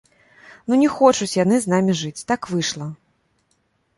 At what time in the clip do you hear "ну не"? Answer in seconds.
0.71-0.87